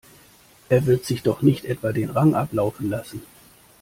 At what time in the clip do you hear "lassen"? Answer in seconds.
2.89-3.21